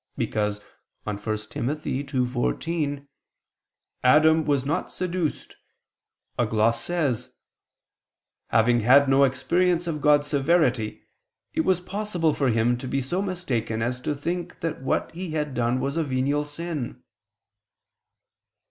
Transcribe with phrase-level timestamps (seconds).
[0.17, 0.61] Because
[1.05, 1.67] on 1 Tim.
[1.67, 3.05] 2:14,
[4.03, 5.57] "Adam was not seduced,"
[6.39, 7.35] a gloss says:
[8.47, 11.03] "Having had no experience of God's severity,
[11.53, 15.33] it was possible for him to be so mistaken as to think that what he
[15.33, 17.03] had done was a venial sin."